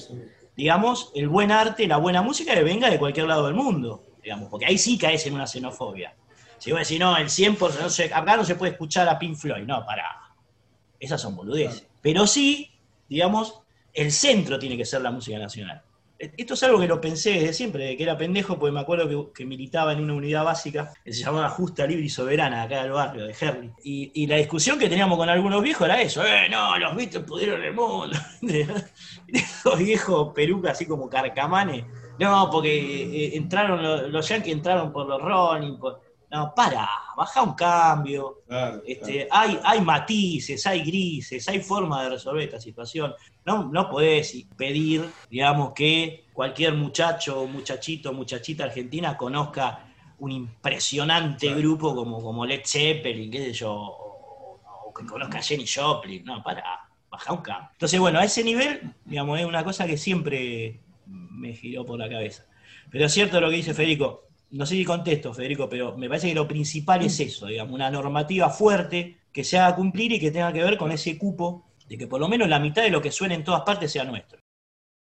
digamos, 0.56 1.12
el 1.14 1.28
buen 1.28 1.52
arte, 1.52 1.86
la 1.86 1.98
buena 1.98 2.22
música 2.22 2.54
que 2.54 2.62
venga 2.62 2.88
de 2.88 2.98
cualquier 2.98 3.26
lado 3.26 3.44
del 3.44 3.54
mundo, 3.54 4.06
digamos, 4.22 4.48
porque 4.48 4.64
ahí 4.64 4.78
sí 4.78 4.96
caes 4.96 5.26
en 5.26 5.34
una 5.34 5.46
xenofobia. 5.46 6.14
Si 6.56 6.72
vos 6.72 6.80
decís, 6.80 6.98
no, 6.98 7.14
el 7.18 7.28
100%, 7.28 8.12
acá 8.14 8.38
no 8.38 8.44
se 8.46 8.54
puede 8.54 8.72
escuchar 8.72 9.06
a 9.06 9.18
Pink 9.18 9.36
Floyd, 9.36 9.64
no, 9.64 9.84
para. 9.84 10.02
Esas 10.98 11.20
son 11.20 11.36
boludeces. 11.36 11.86
Pero 12.00 12.26
sí, 12.26 12.70
digamos, 13.06 13.60
el 13.92 14.10
centro 14.10 14.58
tiene 14.58 14.78
que 14.78 14.86
ser 14.86 15.02
la 15.02 15.10
música 15.10 15.38
nacional. 15.38 15.82
Esto 16.20 16.52
es 16.52 16.62
algo 16.64 16.78
que 16.78 16.86
lo 16.86 17.00
pensé 17.00 17.30
desde 17.30 17.54
siempre, 17.54 17.84
desde 17.84 17.96
que 17.96 18.02
era 18.02 18.18
pendejo, 18.18 18.58
porque 18.58 18.72
me 18.72 18.80
acuerdo 18.80 19.32
que, 19.32 19.46
militaba 19.46 19.94
en 19.94 20.00
una 20.00 20.12
unidad 20.12 20.44
básica 20.44 20.92
que 21.02 21.14
se 21.14 21.24
llamaba 21.24 21.48
Justa, 21.48 21.86
Libre 21.86 22.04
y 22.04 22.10
Soberana, 22.10 22.62
acá 22.62 22.82
del 22.82 22.92
barrio, 22.92 23.24
de 23.24 23.34
Herley. 23.40 23.70
Y, 23.82 24.26
la 24.26 24.36
discusión 24.36 24.78
que 24.78 24.90
teníamos 24.90 25.16
con 25.16 25.30
algunos 25.30 25.62
viejos 25.62 25.86
era 25.86 26.00
eso, 26.02 26.22
eh, 26.26 26.46
no, 26.50 26.76
los 26.78 26.94
Beatles 26.94 27.24
pudieron 27.24 27.62
el 27.64 27.72
mundo. 27.72 28.18
Esos 29.28 29.78
viejos 29.78 30.34
perucas 30.34 30.72
así 30.72 30.84
como 30.84 31.08
carcamanes. 31.08 31.86
No, 32.18 32.50
porque 32.50 33.24
eh, 33.28 33.36
entraron, 33.36 33.82
los, 33.82 34.10
los 34.10 34.28
Yankees 34.28 34.52
entraron 34.52 34.92
por 34.92 35.06
los 35.06 35.22
por, 35.78 36.00
no, 36.30 36.54
para, 36.54 36.88
baja 37.16 37.42
un 37.42 37.54
cambio. 37.54 38.42
este, 38.86 39.26
Hay, 39.30 39.58
hay 39.64 39.80
matices, 39.80 40.64
hay 40.64 40.82
grises, 40.82 41.48
hay 41.48 41.60
forma 41.60 42.04
de 42.04 42.10
resolver 42.10 42.44
esta 42.44 42.60
situación. 42.60 43.12
No, 43.44 43.64
no 43.64 43.90
podés 43.90 44.46
pedir, 44.56 45.10
digamos, 45.28 45.72
que 45.72 46.26
cualquier 46.32 46.74
muchacho, 46.74 47.46
muchachito, 47.46 48.12
muchachita 48.12 48.64
argentina 48.64 49.16
conozca 49.16 49.86
un 50.20 50.30
impresionante 50.30 51.52
grupo 51.54 51.94
como, 51.94 52.22
como 52.22 52.46
Led 52.46 52.62
Zeppelin, 52.64 53.30
qué 53.30 53.38
sé 53.46 53.52
yo, 53.52 53.72
o, 53.72 54.92
que 54.96 55.04
conozca 55.04 55.38
a 55.38 55.42
Jenny 55.42 55.66
Joplin. 55.66 56.24
No, 56.24 56.42
para, 56.44 56.62
baja 57.10 57.32
un 57.32 57.42
cambio. 57.42 57.70
Entonces, 57.72 57.98
bueno, 57.98 58.20
a 58.20 58.24
ese 58.24 58.44
nivel, 58.44 58.94
digamos, 59.04 59.40
es 59.40 59.46
una 59.46 59.64
cosa 59.64 59.84
que 59.86 59.96
siempre 59.96 60.80
me 61.06 61.54
giró 61.54 61.84
por 61.84 61.98
la 61.98 62.08
cabeza. 62.08 62.44
Pero 62.88 63.06
es 63.06 63.12
cierto 63.12 63.40
lo 63.40 63.50
que 63.50 63.56
dice 63.56 63.74
Federico, 63.74 64.29
no 64.50 64.66
sé 64.66 64.74
si 64.74 64.84
contesto, 64.84 65.32
Federico, 65.32 65.68
pero 65.68 65.96
me 65.96 66.08
parece 66.08 66.28
que 66.28 66.34
lo 66.34 66.48
principal 66.48 67.02
es 67.02 67.20
eso, 67.20 67.46
digamos, 67.46 67.74
una 67.74 67.90
normativa 67.90 68.50
fuerte 68.50 69.18
que 69.32 69.44
se 69.44 69.58
haga 69.58 69.76
cumplir 69.76 70.12
y 70.12 70.20
que 70.20 70.30
tenga 70.30 70.52
que 70.52 70.64
ver 70.64 70.76
con 70.76 70.90
ese 70.90 71.16
cupo 71.16 71.66
de 71.88 71.96
que 71.96 72.06
por 72.06 72.20
lo 72.20 72.28
menos 72.28 72.48
la 72.48 72.58
mitad 72.58 72.82
de 72.82 72.90
lo 72.90 73.00
que 73.00 73.12
suene 73.12 73.34
en 73.34 73.44
todas 73.44 73.62
partes 73.62 73.92
sea 73.92 74.04
nuestro. 74.04 74.39